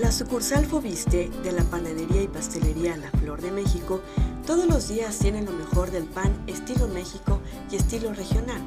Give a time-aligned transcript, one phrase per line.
[0.00, 4.00] La sucursal Fobiste de la panadería y pastelería La Flor de México
[4.46, 7.38] todos los días tiene lo mejor del pan estilo México
[7.70, 8.62] y estilo regional,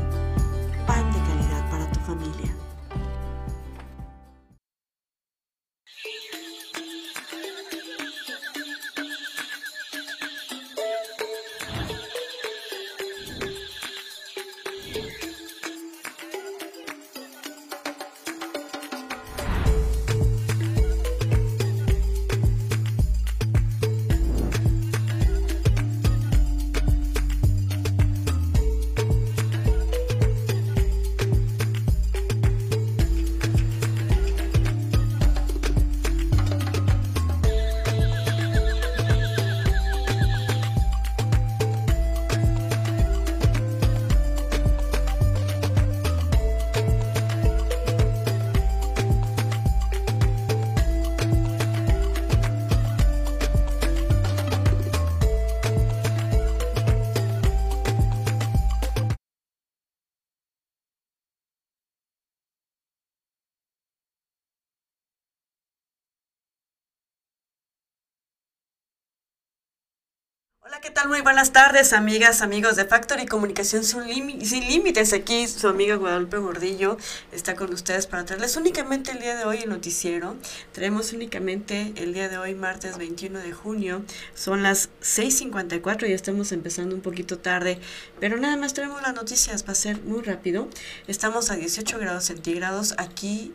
[71.07, 75.13] Muy buenas tardes, amigas, amigos de Factory Comunicación sin Límites.
[75.13, 76.97] Aquí su amiga Guadalupe Gordillo
[77.31, 80.35] está con ustedes para traerles únicamente el día de hoy el noticiero.
[80.71, 84.03] Traemos únicamente el día de hoy, martes 21 de junio.
[84.33, 87.77] Son las 6.54 y estamos empezando un poquito tarde,
[88.19, 89.65] pero nada más traemos las noticias.
[89.67, 90.69] Va a ser muy rápido.
[91.07, 92.95] Estamos a 18 grados centígrados.
[92.97, 93.53] Aquí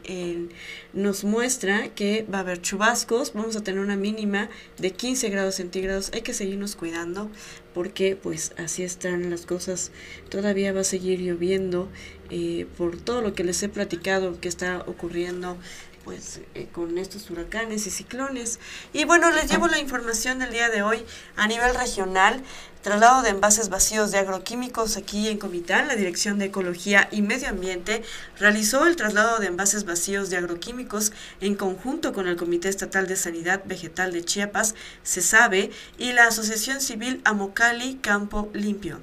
[0.92, 3.32] nos muestra que va a haber chubascos.
[3.32, 6.10] Vamos a tener una mínima de 15 grados centígrados.
[6.14, 7.30] Hay que seguirnos cuidando
[7.74, 9.92] porque pues así están las cosas.
[10.28, 11.88] Todavía va a seguir lloviendo
[12.30, 15.56] eh, por todo lo que les he platicado que está ocurriendo
[16.04, 18.58] pues eh, con estos huracanes y ciclones.
[18.92, 21.04] Y bueno, les llevo la información del día de hoy
[21.36, 22.42] a nivel regional.
[22.82, 27.50] Traslado de envases vacíos de agroquímicos aquí en Comitán, la Dirección de Ecología y Medio
[27.50, 28.02] Ambiente
[28.38, 33.16] realizó el traslado de envases vacíos de agroquímicos en conjunto con el Comité Estatal de
[33.16, 34.74] Sanidad Vegetal de Chiapas,
[35.04, 39.00] CESABE, y la Asociación Civil Amocali Campo Limpio.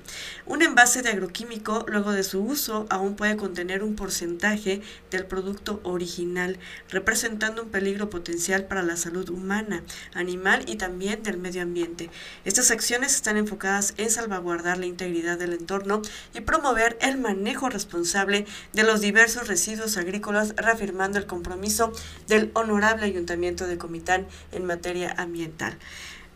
[0.49, 4.81] Un envase de agroquímico, luego de su uso, aún puede contener un porcentaje
[5.11, 6.57] del producto original,
[6.89, 12.09] representando un peligro potencial para la salud humana, animal y también del medio ambiente.
[12.45, 16.01] Estas acciones están enfocadas en salvaguardar la integridad del entorno
[16.33, 21.91] y promover el manejo responsable de los diversos residuos agrícolas, reafirmando el compromiso
[22.29, 25.77] del Honorable Ayuntamiento de Comitán en materia ambiental.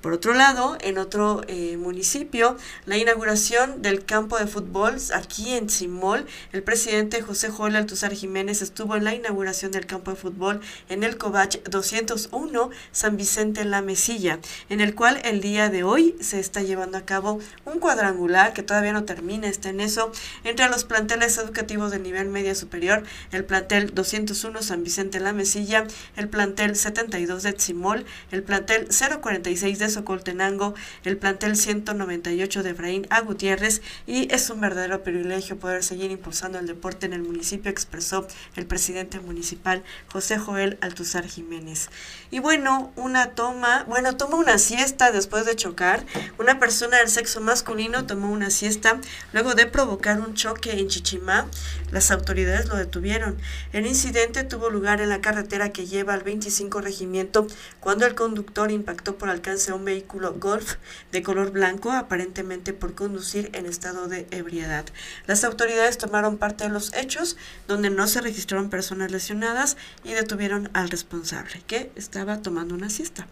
[0.01, 5.69] Por otro lado, en otro eh, municipio, la inauguración del campo de fútbol aquí en
[5.69, 10.59] Simol, el presidente José Joel Altuzar Jiménez estuvo en la inauguración del campo de fútbol
[10.89, 16.15] en el Covach 201 San Vicente La Mesilla, en el cual el día de hoy
[16.19, 20.11] se está llevando a cabo un cuadrangular que todavía no termina, está en eso,
[20.43, 25.85] entre los planteles educativos de nivel media superior, el plantel 201 San Vicente La Mesilla,
[26.15, 28.87] el plantel 72 de Simol, el plantel
[29.21, 33.21] 046 de Socoltenango, el plantel 198 de Efraín A.
[33.21, 38.27] Gutiérrez y es un verdadero privilegio poder seguir impulsando el deporte en el municipio, expresó
[38.55, 41.89] el presidente municipal José Joel Altuzar Jiménez.
[42.31, 46.05] Y bueno, una toma, bueno, tomó una siesta después de chocar.
[46.39, 48.99] Una persona del sexo masculino tomó una siesta
[49.33, 51.47] luego de provocar un choque en Chichimá.
[51.91, 53.37] Las autoridades lo detuvieron.
[53.73, 57.47] El incidente tuvo lugar en la carretera que lleva al 25 regimiento
[57.79, 60.75] cuando el conductor impactó por alcance a un vehículo Golf
[61.11, 64.85] de color blanco, aparentemente por conducir en estado de ebriedad.
[65.27, 67.37] Las autoridades tomaron parte de los hechos,
[67.67, 73.27] donde no se registraron personas lesionadas y detuvieron al responsable, que estaba tomando una siesta.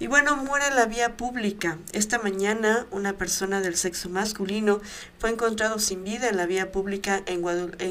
[0.00, 1.78] Y bueno, muere la vía pública.
[1.92, 4.80] Esta mañana una persona del sexo masculino
[5.20, 7.40] fue encontrado sin vida en la vía pública en,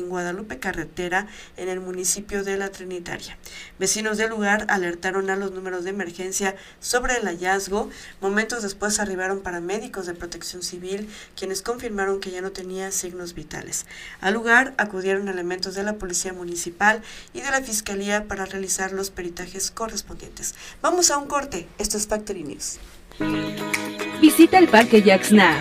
[0.10, 3.38] Guadalupe Carretera, en el municipio de La Trinitaria.
[3.80, 7.90] Vecinos del lugar alertaron a los números de emergencia sobre el hallazgo.
[8.20, 13.86] Momentos después arribaron paramédicos de protección civil, quienes confirmaron que ya no tenía signos vitales.
[14.20, 17.02] Al lugar acudieron elementos de la Policía Municipal
[17.34, 20.54] y de la Fiscalía para realizar los peritajes correspondientes.
[20.82, 21.70] Vamos a un corte.
[21.96, 22.80] Es Factory News.
[24.22, 25.60] Visita el Parque Jacksna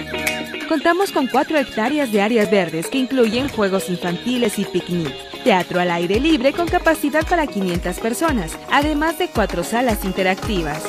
[0.72, 5.12] Contamos con 4 hectáreas de áreas verdes que incluyen juegos infantiles y picnic,
[5.44, 10.82] teatro al aire libre con capacidad para 500 personas, además de 4 salas interactivas.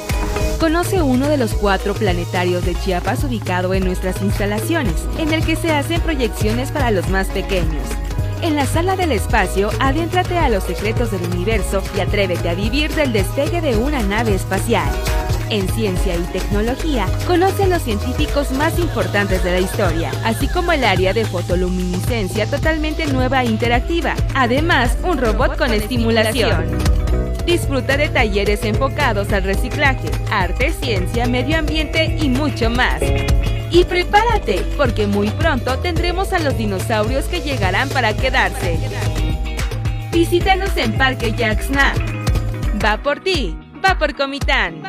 [0.57, 5.57] Conoce uno de los cuatro planetarios de Chiapas ubicado en nuestras instalaciones, en el que
[5.57, 7.85] se hacen proyecciones para los más pequeños.
[8.41, 12.89] En la sala del espacio, adéntrate a los secretos del universo y atrévete a vivir
[12.95, 14.89] del despegue de una nave espacial.
[15.49, 20.71] En ciencia y tecnología, conoce a los científicos más importantes de la historia, así como
[20.71, 24.15] el área de fotoluminiscencia totalmente nueva e interactiva.
[24.33, 26.65] Además, un robot con estimulación.
[27.45, 33.01] Disfruta de talleres enfocados al reciclaje, arte, ciencia, medio ambiente y mucho más.
[33.69, 38.79] Y prepárate, porque muy pronto tendremos a los dinosaurios que llegarán para quedarse.
[40.11, 41.93] Visítanos en Parque Jacksna.
[42.83, 44.83] Va por ti, va por Comitán.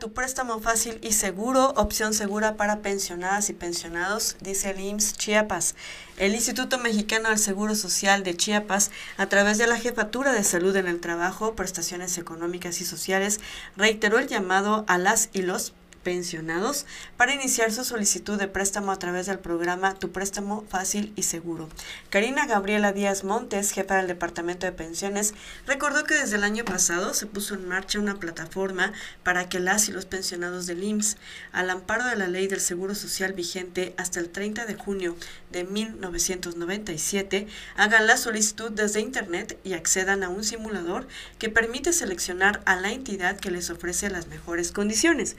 [0.00, 5.76] Tu préstamo fácil y seguro, opción segura para pensionadas y pensionados, dice el IMSS Chiapas.
[6.16, 10.74] El Instituto Mexicano del Seguro Social de Chiapas, a través de la Jefatura de Salud
[10.74, 13.38] en el Trabajo, Prestaciones Económicas y Sociales,
[13.76, 18.98] reiteró el llamado a las y los pensionados para iniciar su solicitud de préstamo a
[18.98, 21.68] través del programa Tu Préstamo Fácil y Seguro.
[22.10, 25.34] Karina Gabriela Díaz Montes, jefa del Departamento de Pensiones,
[25.66, 29.88] recordó que desde el año pasado se puso en marcha una plataforma para que las
[29.88, 31.16] y los pensionados del IMSS,
[31.52, 35.16] al amparo de la ley del Seguro Social vigente hasta el 30 de junio
[35.50, 37.46] de 1997,
[37.76, 41.06] hagan la solicitud desde Internet y accedan a un simulador
[41.38, 45.36] que permite seleccionar a la entidad que les ofrece las mejores condiciones.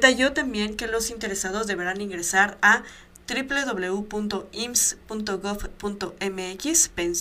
[0.00, 2.84] Detalló también que los interesados deberán ingresar a
[3.28, 4.50] www.ims.gov.mx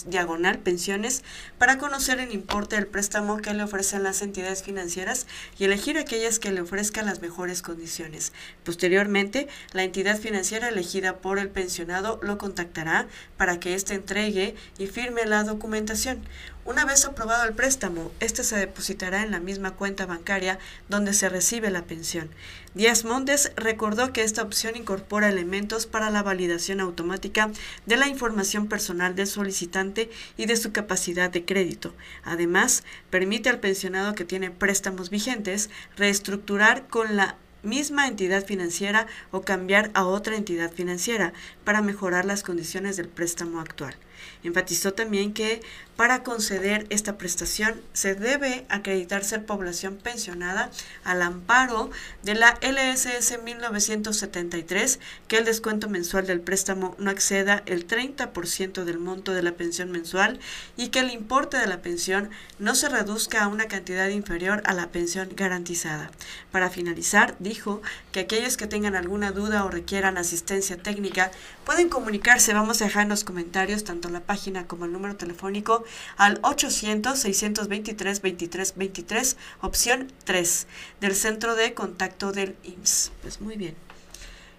[0.09, 1.25] diagonal pensiones
[1.57, 5.27] para conocer el importe del préstamo que le ofrecen las entidades financieras
[5.57, 8.31] y elegir aquellas que le ofrezcan las mejores condiciones.
[8.63, 14.87] Posteriormente, la entidad financiera elegida por el pensionado lo contactará para que éste entregue y
[14.87, 16.21] firme la documentación.
[16.69, 21.27] Una vez aprobado el préstamo, este se depositará en la misma cuenta bancaria donde se
[21.27, 22.29] recibe la pensión.
[22.75, 27.49] Díaz Montes recordó que esta opción incorpora elementos para la validación automática
[27.87, 31.95] de la información personal del solicitante y de su capacidad de crédito.
[32.23, 39.41] Además, permite al pensionado que tiene préstamos vigentes reestructurar con la misma entidad financiera o
[39.41, 43.95] cambiar a otra entidad financiera para mejorar las condiciones del préstamo actual.
[44.43, 45.61] Enfatizó también que
[45.95, 50.71] para conceder esta prestación se debe acreditar ser población pensionada
[51.03, 51.91] al amparo
[52.23, 58.99] de la LSS 1973, que el descuento mensual del préstamo no exceda el 30% del
[58.99, 60.39] monto de la pensión mensual
[60.77, 64.73] y que el importe de la pensión no se reduzca a una cantidad inferior a
[64.73, 66.11] la pensión garantizada.
[66.51, 71.31] Para finalizar, dijo que aquellos que tengan alguna duda o requieran asistencia técnica
[71.65, 72.53] pueden comunicarse.
[72.53, 75.83] Vamos a dejar en los comentarios tanto la página como el número telefónico
[76.17, 80.67] al 800-623-2323, opción 3,
[81.01, 83.11] del centro de contacto del IMSS.
[83.21, 83.75] Pues muy bien.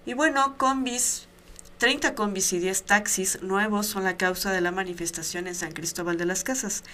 [0.07, 1.27] Y bueno, combis
[1.81, 6.19] 30 combis y 10 taxis nuevos son la causa de la manifestación en San Cristóbal
[6.19, 6.85] de las Casas.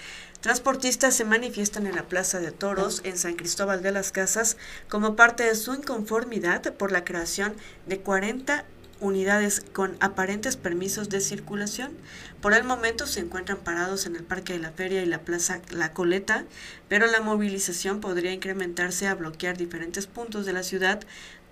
[0.41, 4.57] Transportistas se manifiestan en la Plaza de Toros en San Cristóbal de las Casas
[4.89, 8.65] como parte de su inconformidad por la creación de 40
[9.01, 11.93] unidades con aparentes permisos de circulación.
[12.41, 15.61] Por el momento se encuentran parados en el Parque de la Feria y la Plaza
[15.71, 16.45] La Coleta,
[16.89, 21.01] pero la movilización podría incrementarse a bloquear diferentes puntos de la ciudad.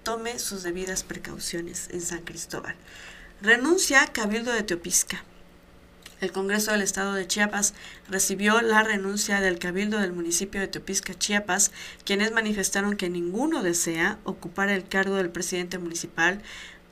[0.03, 2.75] Tome sus debidas precauciones en San Cristóbal.
[3.41, 5.25] Renuncia Cabildo de Teopisca.
[6.21, 7.75] El Congreso del Estado de Chiapas
[8.09, 11.71] recibió la renuncia del Cabildo del municipio de Teopisca, Chiapas,
[12.05, 16.41] quienes manifestaron que ninguno desea ocupar el cargo del presidente municipal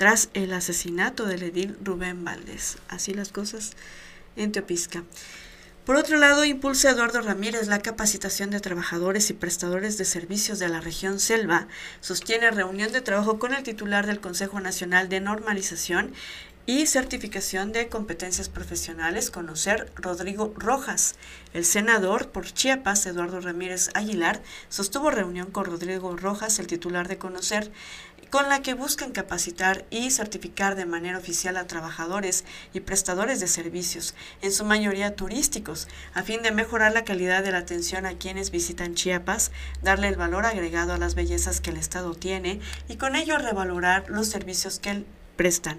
[0.03, 2.77] tras el asesinato del edil Rubén Valdés.
[2.89, 3.71] Así las cosas
[4.35, 5.05] en Teopisca.
[5.87, 10.69] Por otro lado, impulsa Eduardo Ramírez la capacitación de trabajadores y prestadores de servicios de
[10.69, 11.69] la región Selva.
[12.01, 16.13] Sostiene reunión de trabajo con el titular del Consejo Nacional de Normalización
[16.65, 21.17] y certificación de competencias profesionales, conocer Rodrigo Rojas.
[21.53, 27.19] El senador por Chiapas, Eduardo Ramírez Aguilar, sostuvo reunión con Rodrigo Rojas, el titular de
[27.19, 27.73] conocer
[28.33, 33.47] con la que buscan capacitar y certificar de manera oficial a trabajadores y prestadores de
[33.47, 38.15] servicios, en su mayoría turísticos, a fin de mejorar la calidad de la atención a
[38.15, 39.51] quienes visitan Chiapas,
[39.83, 42.59] darle el valor agregado a las bellezas que el Estado tiene
[42.89, 45.79] y con ello revalorar los servicios que el prestan.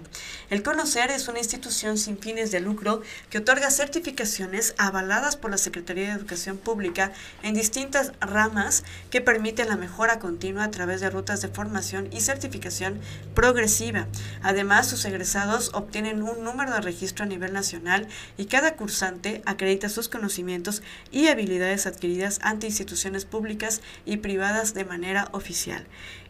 [0.50, 5.58] El Conocer es una institución sin fines de lucro que otorga certificaciones avaladas por la
[5.58, 11.10] Secretaría de Educación Pública en distintas ramas que permiten la mejora continua a través de
[11.10, 13.00] rutas de formación y certificación
[13.34, 14.06] progresiva.
[14.42, 19.88] Además, sus egresados obtienen un número de registro a nivel nacional y cada cursante acredita
[19.88, 25.86] sus conocimientos y habilidades adquiridas ante instituciones públicas y privadas de manera oficial.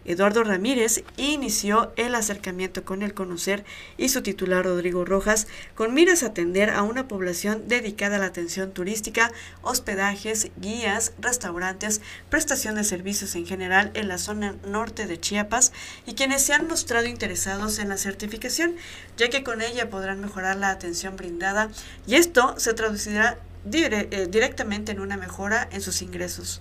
[0.06, 3.64] Eduardo Ramírez inició el acercamiento con el conocer
[3.96, 8.26] y su titular Rodrigo Rojas con miras a atender a una población dedicada a la
[8.26, 15.18] atención turística, hospedajes, guías, restaurantes, prestación de servicios en general en la zona norte de
[15.18, 15.72] Chiapas
[16.06, 18.76] y quienes se han mostrado interesados en la certificación,
[19.16, 21.70] ya que con ella podrán mejorar la atención brindada
[22.06, 23.38] y esto se traducirá
[23.72, 26.60] eh, directamente en una mejora en sus ingresos.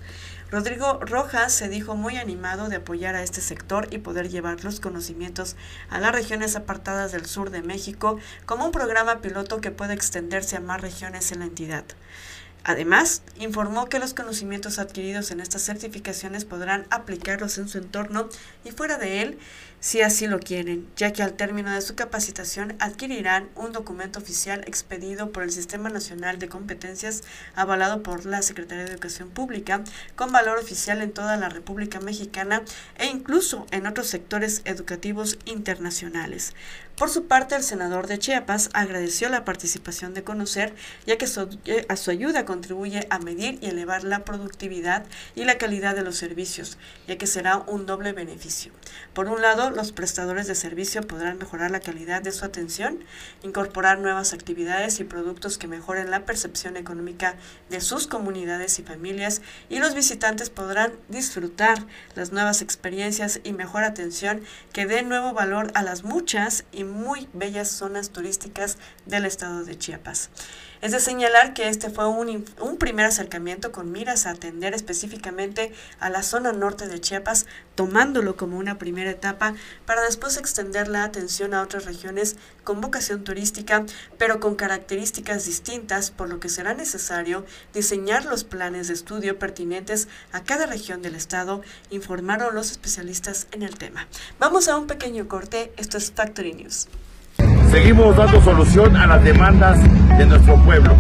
[0.54, 4.80] Rodrigo Rojas se dijo muy animado de apoyar a este sector y poder llevar los
[4.80, 5.56] conocimientos
[5.90, 10.56] a las regiones apartadas del sur de México como un programa piloto que puede extenderse
[10.56, 11.86] a más regiones en la entidad.
[12.64, 18.30] Además, informó que los conocimientos adquiridos en estas certificaciones podrán aplicarlos en su entorno
[18.64, 19.38] y fuera de él
[19.84, 24.64] si así lo quieren, ya que al término de su capacitación adquirirán un documento oficial
[24.66, 27.22] expedido por el Sistema Nacional de Competencias
[27.54, 29.84] avalado por la Secretaría de Educación Pública
[30.16, 32.64] con valor oficial en toda la República Mexicana
[32.98, 36.54] e incluso en otros sectores educativos internacionales.
[36.98, 40.76] Por su parte, el senador de Chiapas agradeció la participación de Conocer,
[41.08, 41.26] ya que
[41.66, 46.04] eh, a su ayuda contribuye a medir y elevar la productividad y la calidad de
[46.04, 48.72] los servicios, ya que será un doble beneficio.
[49.14, 53.00] Por un lado, los prestadores de servicio podrán mejorar la calidad de su atención,
[53.42, 57.38] incorporar nuevas actividades y productos que mejoren la percepción económica
[57.72, 63.84] de sus comunidades y familias, y los visitantes podrán disfrutar las nuevas experiencias y mejor
[63.84, 69.64] atención que den nuevo valor a las muchas y muy bellas zonas turísticas del estado
[69.64, 70.30] de Chiapas.
[70.84, 75.72] Es de señalar que este fue un, un, primer acercamiento con miras a atender específicamente
[76.02, 81.06] a la zona norte de Chiapas, tomándolo como una primera etapa para después extender la
[81.06, 82.36] atención a otras regiones
[82.66, 83.86] con vocación turística,
[84.18, 90.10] pero con características distintas, por lo que será necesario diseñar los planes de estudio pertinentes
[90.34, 91.62] a cada región del estado,
[91.92, 94.10] informaron los especialistas en el tema.
[94.38, 96.90] Vamos a un pequeño corte, esto es Factory News.
[97.74, 99.80] Seguimos dando solución a las demandas
[100.16, 100.94] de nuestro pueblo.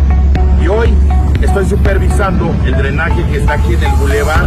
[0.60, 0.92] Y hoy
[1.40, 4.44] estoy supervisando el drenaje que está aquí en el bulevar,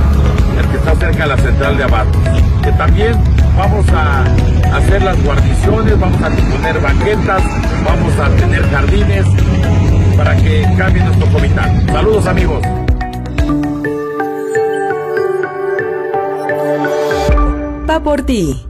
[0.58, 2.18] el que está cerca de la central de Abato.
[2.64, 3.12] Que también
[3.56, 4.24] vamos a
[4.76, 7.42] hacer las guarniciones, vamos a poner banquetas,
[7.84, 9.24] vamos a tener jardines
[10.16, 11.86] para que cambie nuestro comitán.
[11.86, 12.60] Saludos amigos.
[17.88, 18.65] Va por ti.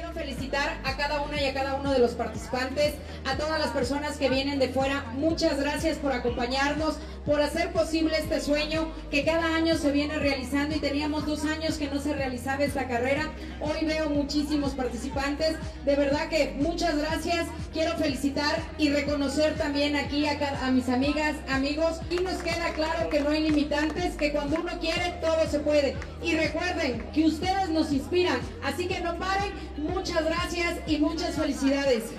[0.00, 2.94] Quiero felicitar a cada una y a cada uno de los participantes,
[3.26, 5.04] a todas las personas que vienen de fuera.
[5.12, 10.74] Muchas gracias por acompañarnos, por hacer posible este sueño que cada año se viene realizando
[10.74, 13.28] y teníamos dos años que no se realizaba esta carrera.
[13.60, 15.56] Hoy veo muchísimos participantes.
[15.84, 17.46] De verdad que muchas gracias.
[17.74, 22.00] Quiero felicitar y reconocer también aquí a, a mis amigas, amigos.
[22.10, 25.94] Y nos queda claro que no hay limitantes, que cuando uno quiere todo se puede.
[26.22, 29.52] Y recuerden que ustedes nos inspiran, así que no paren
[29.94, 32.12] Muchas gracias y muchas felicidades.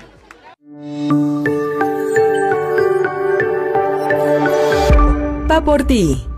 [5.49, 6.30] Va por ti.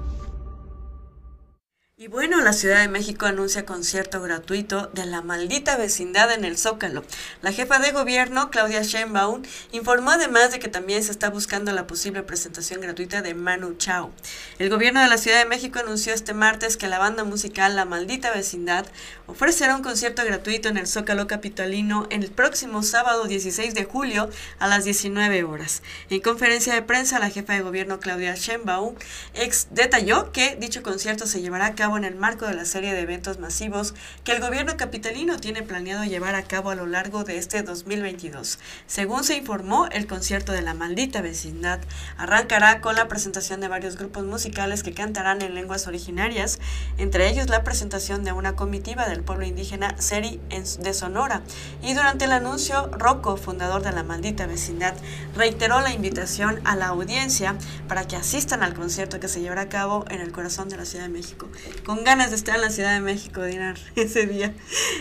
[2.43, 7.05] La Ciudad de México anuncia concierto gratuito de la maldita vecindad en el Zócalo.
[7.41, 11.87] La jefa de gobierno, Claudia Sheinbaum, informó además de que también se está buscando la
[11.87, 14.11] posible presentación gratuita de Manu Chao.
[14.59, 17.85] El gobierno de la Ciudad de México anunció este martes que la banda musical La
[17.85, 18.85] Maldita Vecindad
[19.25, 24.67] ofrecerá un concierto gratuito en el Zócalo Capitalino el próximo sábado 16 de julio a
[24.67, 25.81] las 19 horas.
[26.09, 28.95] En conferencia de prensa, la jefa de gobierno, Claudia Sheinbaum,
[29.33, 32.93] ex detalló que dicho concierto se llevará a cabo en el marco de la serie
[32.93, 37.23] de eventos masivos que el gobierno capitalino tiene planeado llevar a cabo a lo largo
[37.23, 38.57] de este 2022.
[38.87, 41.79] Según se informó, el concierto de la maldita vecindad
[42.17, 46.59] arrancará con la presentación de varios grupos musicales que cantarán en lenguas originarias,
[46.97, 51.43] entre ellos la presentación de una comitiva del pueblo indígena Seri de Sonora.
[51.83, 54.95] Y durante el anuncio, Rocco, fundador de la maldita vecindad,
[55.35, 57.55] reiteró la invitación a la audiencia
[57.87, 60.85] para que asistan al concierto que se llevará a cabo en el corazón de la
[60.85, 61.47] Ciudad de México.
[61.85, 64.53] Con ganas de estar en la Ciudad de México, Dinar, ese día.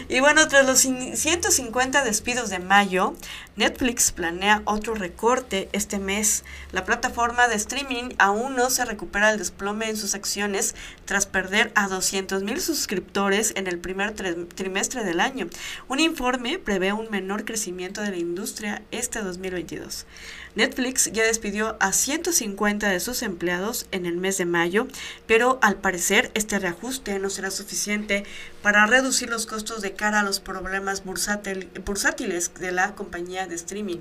[0.09, 3.15] Y bueno, tras los 150 despidos de mayo,
[3.55, 6.43] Netflix planea otro recorte este mes.
[6.73, 11.71] La plataforma de streaming aún no se recupera el desplome en sus acciones tras perder
[11.75, 15.49] a 200 mil suscriptores en el primer trimestre del año.
[15.89, 20.07] Un informe prevé un menor crecimiento de la industria este 2022.
[20.55, 24.87] Netflix ya despidió a 150 de sus empleados en el mes de mayo,
[25.27, 28.25] pero al parecer este reajuste no será suficiente
[28.63, 34.01] para reducir los costos de cara a los problemas bursátiles de la compañía de streaming.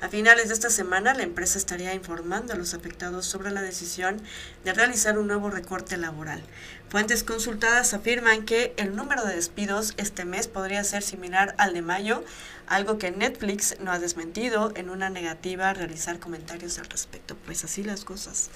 [0.00, 4.20] A finales de esta semana, la empresa estaría informando a los afectados sobre la decisión
[4.64, 6.42] de realizar un nuevo recorte laboral.
[6.88, 11.80] Fuentes consultadas afirman que el número de despidos este mes podría ser similar al de
[11.82, 12.22] mayo,
[12.66, 17.36] algo que Netflix no ha desmentido en una negativa a realizar comentarios al respecto.
[17.46, 18.50] Pues así las cosas.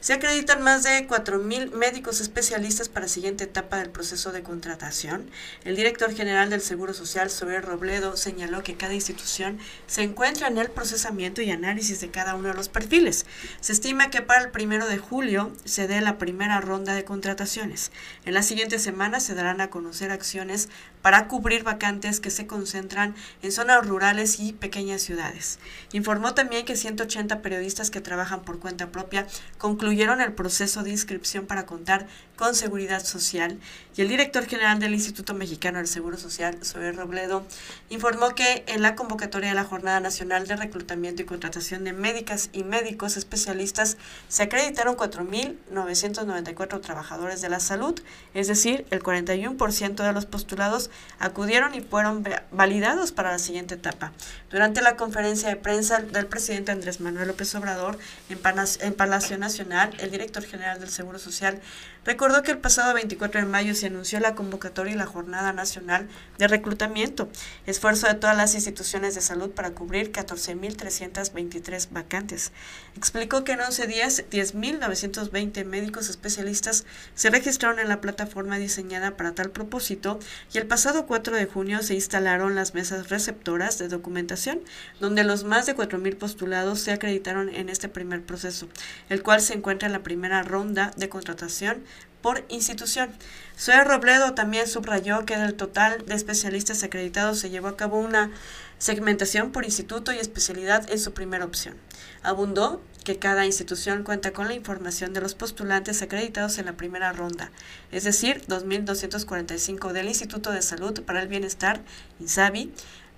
[0.00, 5.28] Se acreditan más de 4.000 médicos especialistas para la siguiente etapa del proceso de contratación.
[5.64, 10.58] El director general del Seguro Social, Sober Robledo, señaló que cada institución se encuentra en
[10.58, 13.26] el procesamiento y análisis de cada uno de los perfiles.
[13.60, 17.90] Se estima que para el primero de julio se dé la primera ronda de contrataciones.
[18.24, 20.68] En las siguientes semanas se darán a conocer acciones
[21.06, 25.60] para cubrir vacantes que se concentran en zonas rurales y pequeñas ciudades.
[25.92, 29.24] Informó también que 180 periodistas que trabajan por cuenta propia
[29.56, 33.60] concluyeron el proceso de inscripción para contar con seguridad social
[33.96, 37.46] y el director general del Instituto Mexicano del Seguro Social, Zoe Robledo,
[37.88, 42.50] informó que en la convocatoria de la Jornada Nacional de Reclutamiento y Contratación de Médicas
[42.52, 43.96] y Médicos Especialistas
[44.28, 47.98] se acreditaron 4.994 trabajadores de la salud,
[48.34, 54.12] es decir, el 41% de los postulados acudieron y fueron validados para la siguiente etapa.
[54.50, 58.38] Durante la conferencia de prensa del presidente Andrés Manuel López Obrador en,
[58.80, 61.62] en Palacio Nacional, el director general del Seguro Social
[62.06, 66.08] recordó que el pasado 24 de mayo se anunció la convocatoria y la Jornada Nacional
[66.38, 67.28] de Reclutamiento,
[67.66, 72.52] esfuerzo de todas las instituciones de salud para cubrir 14.323 vacantes.
[72.96, 79.34] Explicó que en 11 días 10.920 médicos especialistas se registraron en la plataforma diseñada para
[79.34, 80.20] tal propósito
[80.52, 84.60] y el pasado 4 de junio se instalaron las mesas receptoras de documentación,
[85.00, 88.68] donde los más de 4.000 postulados se acreditaron en este primer proceso,
[89.08, 91.82] el cual se encuentra en la primera ronda de contratación
[92.26, 93.10] por institución.
[93.56, 98.32] Zoe Robledo también subrayó que del total de especialistas acreditados se llevó a cabo una
[98.78, 101.76] segmentación por instituto y especialidad en su primera opción.
[102.24, 107.12] Abundó que cada institución cuenta con la información de los postulantes acreditados en la primera
[107.12, 107.52] ronda,
[107.92, 111.80] es decir, 2.245 del Instituto de Salud para el Bienestar,
[112.18, 112.72] INSABI,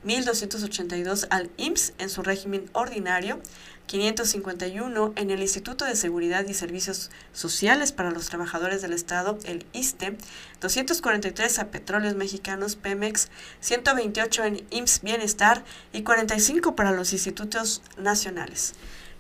[0.05, 3.40] 1.282 al IMSS en su régimen ordinario,
[3.88, 9.66] 551 en el Instituto de Seguridad y Servicios Sociales para los Trabajadores del Estado, el
[9.72, 10.16] ISTE,
[10.61, 13.29] 243 a Petróleos Mexicanos, Pemex,
[13.61, 18.74] 128 en IMSS Bienestar y 45 para los institutos nacionales.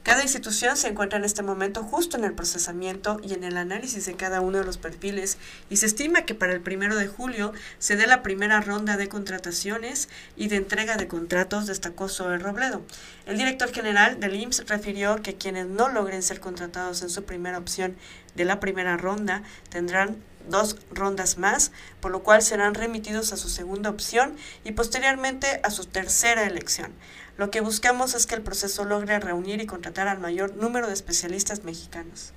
[0.08, 4.06] Cada institución se encuentra en este momento justo en el procesamiento y en el análisis
[4.06, 5.36] de cada uno de los perfiles
[5.68, 9.10] y se estima que para el primero de julio se dé la primera ronda de
[9.10, 12.80] contrataciones y de entrega de contratos, destacó Zoe Robledo.
[13.26, 17.58] El director general del IMSS refirió que quienes no logren ser contratados en su primera
[17.58, 17.94] opción
[18.34, 20.16] de la primera ronda tendrán
[20.48, 25.70] dos rondas más, por lo cual serán remitidos a su segunda opción y posteriormente a
[25.70, 26.94] su tercera elección.
[27.38, 30.92] Lo que buscamos es que el proceso logre reunir y contratar al mayor número de
[30.92, 32.32] especialistas mexicanos.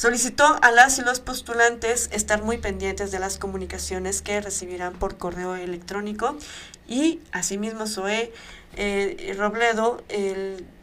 [0.00, 5.18] Solicitó a las y los postulantes estar muy pendientes de las comunicaciones que recibirán por
[5.18, 6.38] correo electrónico
[6.88, 8.32] y asimismo Zoe
[8.76, 10.02] eh, Robledo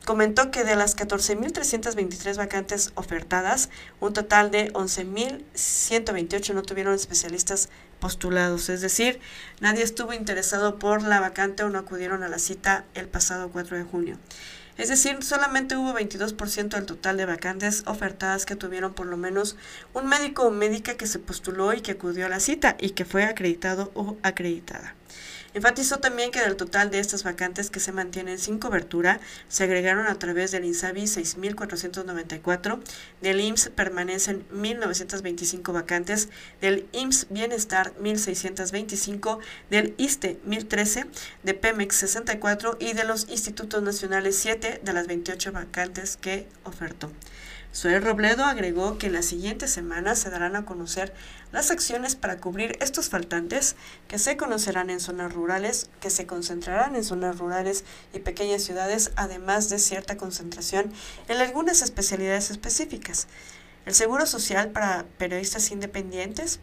[0.06, 8.70] comentó que de las 14.323 vacantes ofertadas, un total de 11.128 no tuvieron especialistas postulados,
[8.70, 9.20] es decir,
[9.60, 13.78] nadie estuvo interesado por la vacante o no acudieron a la cita el pasado 4
[13.78, 14.20] de junio.
[14.78, 19.56] Es decir, solamente hubo 22% del total de vacantes ofertadas que tuvieron por lo menos
[19.94, 23.06] un médico o médica que se postuló y que acudió a la cita y que
[23.06, 24.96] fue acreditado o acreditada.
[25.58, 30.06] Enfatizó también que del total de estas vacantes que se mantienen sin cobertura, se agregaron
[30.06, 32.80] a través del INSABI 6.494,
[33.22, 36.30] del IMSS permanecen 1.925 vacantes,
[36.62, 39.40] del IMSS Bienestar 1.625,
[39.72, 41.08] del ISTE 1.013,
[41.42, 47.12] de PEMEX 64 y de los Institutos Nacionales 7 de las 28 vacantes que ofertó.
[47.72, 51.14] Suel Robledo agregó que en las siguientes semanas se darán a conocer
[51.52, 53.76] las acciones para cubrir estos faltantes
[54.08, 59.12] que se conocerán en zonas rurales, que se concentrarán en zonas rurales y pequeñas ciudades,
[59.16, 60.92] además de cierta concentración
[61.28, 63.28] en algunas especialidades específicas.
[63.86, 66.60] El Seguro Social para periodistas independientes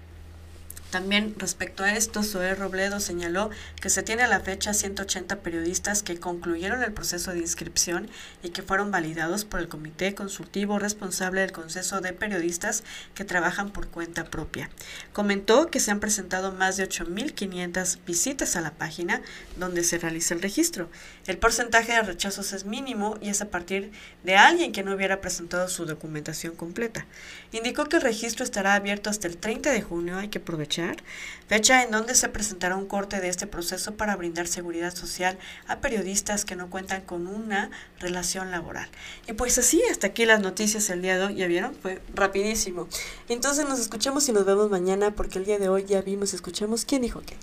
[0.94, 6.04] también respecto a esto, Zoé Robledo señaló que se tiene a la fecha 180 periodistas
[6.04, 8.09] que concluyeron el proceso de inscripción
[8.44, 12.85] y que fueron validados por el Comité Consultivo responsable del Consejo de Periodistas
[13.16, 14.70] que trabajan por cuenta propia.
[15.12, 19.20] Comentó que se han presentado más de 8.500 visitas a la página
[19.57, 20.88] donde se realiza el registro.
[21.26, 23.90] El porcentaje de rechazos es mínimo y es a partir
[24.22, 27.04] de alguien que no hubiera presentado su documentación completa.
[27.50, 30.84] Indicó que el registro estará abierto hasta el 30 de junio, hay que aprovechar
[31.47, 35.81] fecha en donde se presentará un corte de este proceso para brindar seguridad social a
[35.81, 37.70] periodistas que no cuentan con una
[38.01, 38.88] relación laboral.
[39.29, 42.88] Y pues así, hasta aquí las noticias el día de hoy, ya vieron, fue rapidísimo.
[43.29, 46.85] Entonces nos escuchamos y nos vemos mañana porque el día de hoy ya vimos, escuchamos
[46.85, 47.37] quién dijo qué.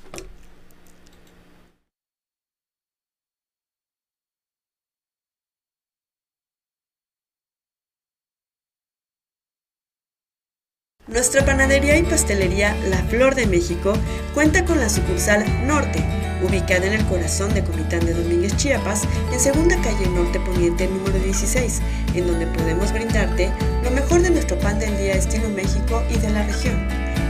[11.11, 13.91] Nuestra panadería y pastelería La Flor de México
[14.33, 16.01] cuenta con la sucursal Norte,
[16.41, 19.01] ubicada en el corazón de Comitán de Domínguez, Chiapas,
[19.33, 21.81] en segunda calle Norte Poniente número 16,
[22.15, 23.51] en donde podemos brindarte
[23.83, 26.87] lo mejor de nuestro pan del día estilo México y de la región,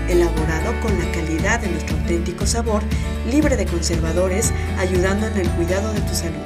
[0.08, 2.84] elaborado con la calidad de nuestro auténtico sabor,
[3.32, 6.46] libre de conservadores, ayudando en el cuidado de tu salud.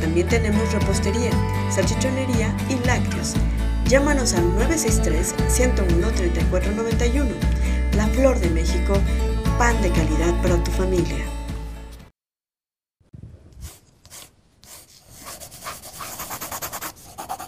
[0.00, 1.32] También tenemos repostería,
[1.72, 3.34] salchichonería y lácteos
[3.92, 7.26] Llámanos al 963-101-3491.
[7.94, 8.94] La Flor de México,
[9.58, 11.31] pan de calidad para tu familia.